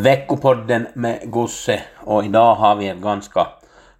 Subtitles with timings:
[0.00, 3.46] Veckopodden med Gusse och idag har vi ett ganska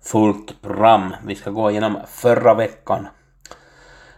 [0.02, 1.14] fullt program.
[1.26, 3.08] Vi ska gå igenom förra veckan.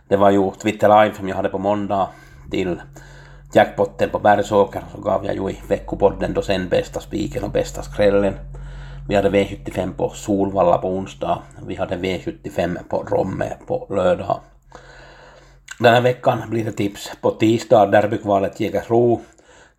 [0.08, 2.08] Det var ju Twitter Live som jag hade på måndag
[2.50, 2.82] till
[3.54, 7.82] jackpotten på Bergsåker så gav jag ju i veckopodden då sen bästa spiken och bästa
[7.82, 8.34] skrällen.
[9.08, 11.42] Vi hade V75 på Solvalla på onsdag.
[11.66, 14.40] Vi hade V75 på Romme på lördag.
[15.78, 19.20] Den här veckan blir det tips på tisdag, derbykvalet Jägersro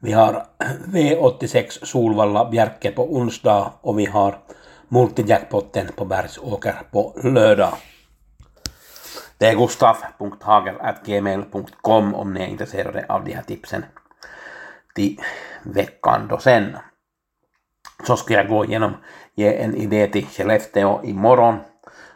[0.03, 0.45] vi har
[0.85, 4.37] V86 Solvalla Bjerke på onsdag och vi har
[4.87, 7.73] multijackpotten på Bergsåker på lördag.
[9.37, 13.85] Det är gustaf.hagel.gmail.com om ni är intresserade av de här tipsen
[14.95, 15.19] till
[15.63, 16.77] veckan då sen.
[18.07, 18.93] Så ska jag gå igenom,
[19.35, 21.55] ge en idé till Skellefteå imorgon.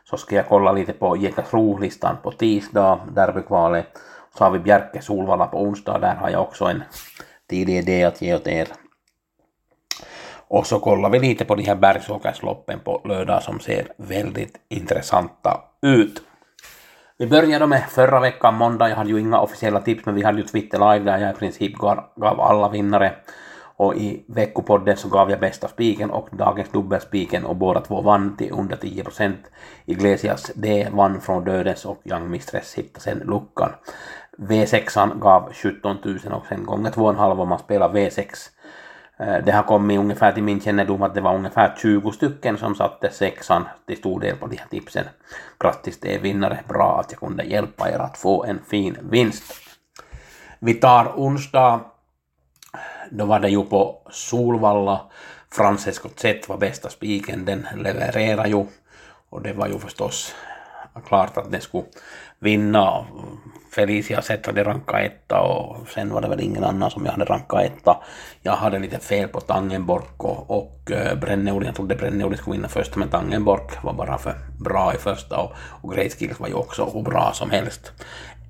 [0.04, 3.88] Så ska jag kolla lite på Jägersro-listan på tisdag, derbykvalet.
[4.38, 6.84] Så har vi Bjerke Solvalla på onsdag, där har jag också en
[7.50, 8.68] tidig idé att ge åt er.
[10.50, 15.62] Och så kollar vi lite på de här bergsåkersloppen på lördag som ser väldigt intressanta
[15.82, 16.22] ut.
[17.18, 18.90] Vi började med förra veckan, måndag.
[18.90, 21.40] Jag hade ju inga officiella tips, men vi hade ju Twitter live där jag i
[21.40, 23.14] princip gav alla vinnare.
[23.78, 28.38] Och i veckopodden så gav jag bästa spiken och dagens dubbelspiken och båda två vann
[28.38, 29.52] till under 10 procent.
[29.86, 33.70] Iglesias D vann från Dödens och Young Mistress hittade sen luckan.
[34.38, 38.50] V6 gav 17 000 och sen gånger 2,5 om man spelar V6.
[39.20, 42.76] Eh, det har kommit ungefär till min kännedom att det var ungefär 20 stycken som
[42.76, 45.06] satte sexan till stor del på de här tipsen.
[45.60, 49.44] Grattis till er vinnare, bra att jag kunde hjälpa er att få en fin vinst.
[50.60, 51.80] Vi tar onsdag,
[53.12, 55.02] då var det ju på Solvalla,
[55.52, 58.66] Francesco Z var bästa spiken, den levererade ju
[59.30, 60.36] och det var ju förstås
[61.08, 61.84] klart att den skulle
[62.40, 63.06] vinna.
[63.72, 67.26] Felicia Z hade rankat etta och sen var det väl ingen annan som jag hade
[67.26, 67.98] rankat etta.
[68.42, 73.00] Jag hade lite fel på Tangenborg och, och uh, Jag trodde Brenneuli skulle vinna första
[73.00, 75.52] men Tangenborg var bara för bra i första och,
[75.82, 77.92] och Great Skills var ju också hur bra som helst.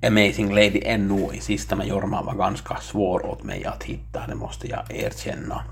[0.06, 4.34] Amazing Lady ännu i sista med Jorma var ganska svår åt mig att hitta, det
[4.34, 5.64] måste jag erkänna.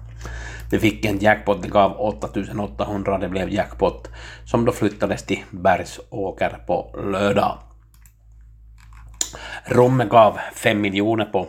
[0.70, 4.08] Vi fick en jackpot, det gav 8800, det blev jackpot
[4.44, 7.58] som då flyttades till Bergsåker på lördag.
[9.64, 11.46] Romme gav 5 miljoner på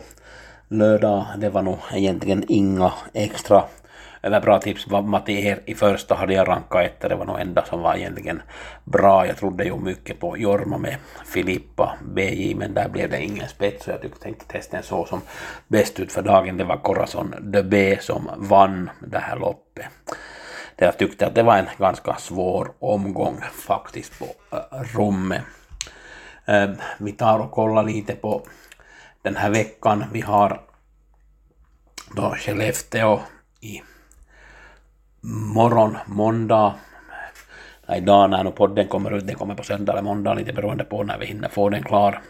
[0.68, 1.26] lördag.
[1.38, 3.64] Det var nog egentligen inga extra
[4.22, 4.86] eller bra tips.
[4.86, 8.42] Matti i första hade jag rankat ett, det var nog enda som var egentligen
[8.84, 9.26] bra.
[9.26, 10.96] Jag trodde ju mycket på Jorma med
[11.26, 13.84] Filippa BJ, men där blev det ingen spets.
[13.84, 15.20] Så jag tyckte, tänkte testen så som
[15.68, 16.56] bäst ut för dagen.
[16.56, 19.86] Det var Corazon de B som vann det här loppet.
[20.76, 25.42] Jag tyckte att det var en ganska svår omgång faktiskt på äh, rummet.
[26.44, 28.42] Äh, vi tar och kollar lite på
[29.22, 30.04] den här veckan.
[30.12, 30.60] Vi har
[32.16, 33.20] då Skellefteå
[33.60, 33.82] i
[35.20, 36.74] morgon, måndag,
[37.96, 41.18] idag när podden kommer ut, den kommer på söndag eller måndag, lite beroende på när
[41.18, 42.20] vi hinner få den klar.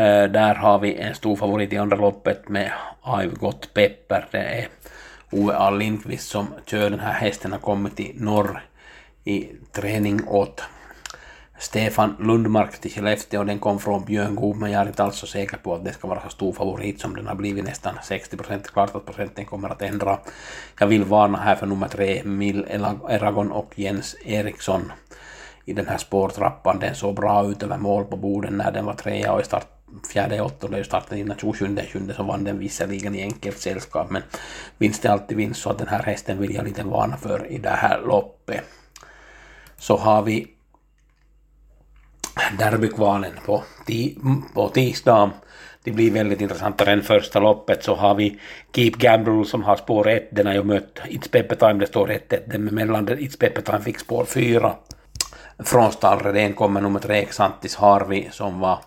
[0.00, 2.72] Uh, där har vi en stor favorit i andra loppet med
[3.02, 4.26] I've got pepper.
[4.30, 4.68] Det är
[5.32, 5.70] Ove A.
[5.70, 8.62] Lindqvist som kör den här hästen, har kommit till norr
[9.24, 10.62] i träning åt
[11.58, 15.26] Stefan Lundmark till Skellefteå, den kom från Björn Goop, men jag är inte alls så
[15.26, 18.36] säker på att det ska vara så stor favorit som den har blivit nästan 60
[18.36, 18.70] procent.
[18.70, 20.18] Klart att procenten kommer att ändra.
[20.80, 22.66] Jag vill varna här för nummer tre, Mil
[23.08, 24.92] Eragon och Jens Eriksson
[25.64, 26.78] i den här spårtrappan.
[26.78, 29.66] Den såg bra ut över mål på borden när den var trea och i start
[30.12, 34.22] fjärde åttonde startade innan 27 sjunde så vann den visserligen i enkelt sällskap men
[34.78, 37.58] vinst är alltid vinst så att den här hästen vill jag lite varna för i
[37.58, 38.64] det här loppet.
[39.76, 40.55] Så har vi
[42.58, 43.62] derbykvalen på,
[44.54, 45.30] på tisdag.
[45.84, 46.80] Det blir väldigt intressant.
[46.80, 48.38] Än första loppet så har vi
[48.72, 50.28] Keep Gamble som har spår 1.
[50.32, 53.80] Den har ju mött It's Pepper Time, det står 1 Den mellan It's Pepper Time
[53.80, 54.74] fick spår 4.
[55.58, 58.78] Från stallreden kommer nummer 3 Xantis Harvey som var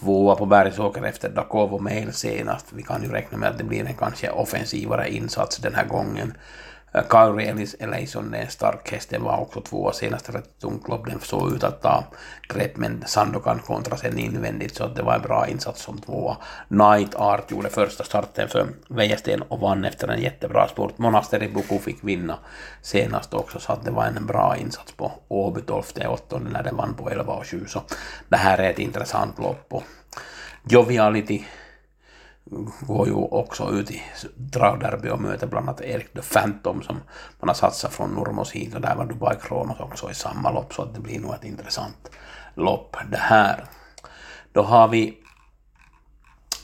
[0.00, 2.66] tvåa på Bergsåker efter Dakovo Mail senast.
[2.72, 6.34] Vi kan ju räkna med att det blir en kanske offensivare insats den här gången.
[7.02, 10.60] Kyrie Ellis Elaison är en stark häst, den var också tvåa senast rätt
[12.94, 16.36] den Sandokan kontra sen invändigt så att det var en bra insats som tvåa.
[16.68, 20.98] Night Art gjorde första starten för Wäjersten och vann efter en jättebra sport.
[20.98, 22.38] Monasteri Buku fick vinna
[22.82, 26.76] senast också så att det var en bra insats på Åby 12 8 när den
[26.76, 27.82] vann på 11 och 7 så
[28.28, 29.84] det här är ett intressant lopp och
[30.68, 31.44] Joviality
[32.80, 34.02] går ju också ut i
[34.36, 36.96] dragderby och möter bland annat Erik the Phantom som
[37.40, 40.74] man har satsat från Nurmos hit och där var Dubai Kronos också i samma lopp
[40.74, 42.10] så att det blir nog ett intressant
[42.54, 43.64] lopp det här.
[44.52, 45.18] Då har vi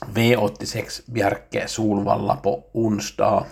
[0.01, 3.47] V86 Bjerke Solvalla på onsdag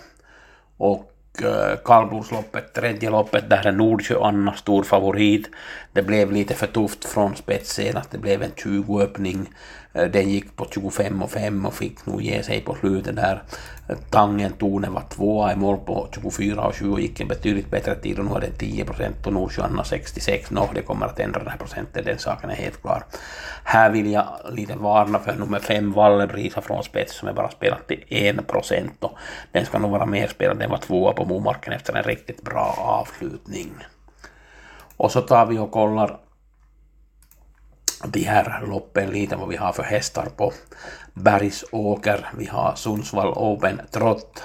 [0.77, 5.49] och Eh, kallblodsloppet, tredje loppet, där är Nordsjö Anna stor favorit.
[5.93, 9.49] Det blev lite för tufft från spets senast, det blev en 20-öppning.
[9.93, 13.43] Eh, den gick på 25 och 5 och fick nog ge sig på slutet där.
[14.09, 17.95] Tangen Tone var tvåa i mål på 24 och 20 och gick en betydligt bättre
[17.95, 20.51] tid och nu är det 10 procent och Nordsjö Anna 66.
[20.51, 23.03] Nå, det kommer att ändra den här procenten, den saken är helt klar.
[23.63, 27.87] Här vill jag lite varna för nummer 5 Wallenbrisa från spets som är bara spelat
[27.87, 29.17] till 1 procent och
[29.51, 32.75] den ska nog vara mer spelad, den var tvåa på bomarken efter en riktigt bra
[32.77, 33.71] avslutning.
[34.97, 36.19] Och så tar vi och kollar
[38.05, 40.53] de här loppen lite vad vi har för hästar på
[41.13, 42.27] Bergsåker.
[42.37, 44.43] Vi har Sundsvall Open Trot.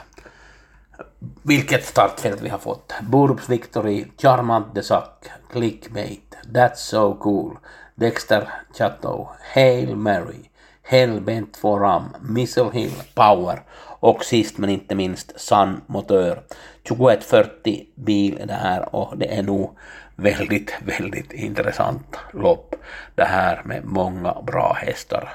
[1.42, 2.94] Vilket startfält vi har fått.
[3.02, 5.08] Burbs Victory, Charmant de Sac,
[5.52, 7.58] Clickbait, That's So Cool,
[7.94, 8.48] Dexter
[8.78, 10.50] Chateau, Hail Mary,
[10.86, 13.62] Hellbent Forum, Missile Hill, Power
[14.00, 16.42] och sist men inte minst Sun Motör.
[16.88, 19.78] 2140 bil är det här och det är nog
[20.16, 22.74] väldigt, väldigt intressant lopp
[23.14, 25.32] det här med många bra hästar.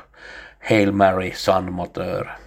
[0.60, 2.38] Hail Mary, Sun Motör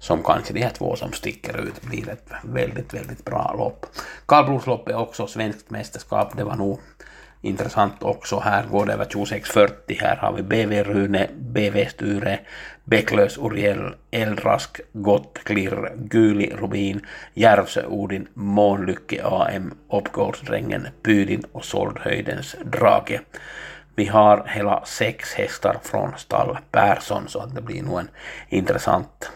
[0.00, 3.86] som kanske de här två som sticker ut blir ett väldigt, väldigt bra lopp.
[4.26, 6.80] Kallblodslopp är också svenskt mästerskap, det var nog
[7.40, 8.40] intressant också.
[8.40, 9.98] Här går det över 2640.
[10.00, 12.38] Här har vi BV Rune, BV Sture,
[12.84, 22.56] Bäcklös Uriel, Eldrask, Gott Klirr, Guli Rubin, Järvsö Odin, Månlycke AM, Uppgårdsdrängen, Pydin och Soldhöjdens
[22.64, 23.20] Drake.
[23.94, 28.08] Vi har hela sex hästar från stall Persson så att det blir nog en
[28.48, 29.30] intressant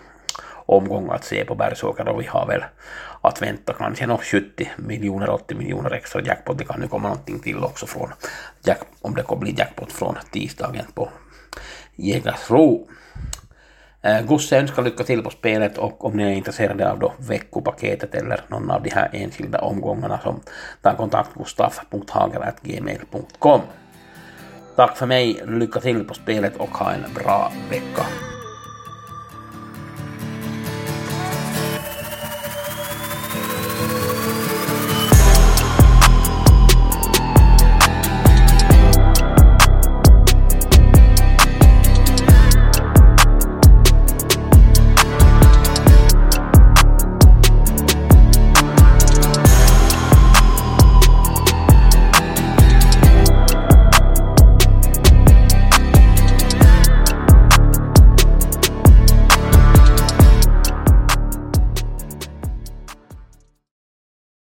[0.77, 2.65] omgång att se på Bergsåker och vi har väl
[3.21, 6.59] att vänta kanske no, 70 miljoner, 80 miljoner extra jackpot.
[6.59, 8.13] Det kan ju komma någonting till också från
[8.65, 11.09] jack, om det kommer bli jackpot från tisdagen på
[11.97, 12.89] Jägersro.
[14.03, 18.15] Eh, Gusse önskar lycka till på spelet och om ni är intresserade av då veckopaketet
[18.15, 20.41] eller någon av de här enskilda omgångarna så
[20.83, 23.61] ta kontakt gustaf.hager.gmail.com
[24.77, 28.32] Tack för mig, lycka till på spelet och ha en bra vecka.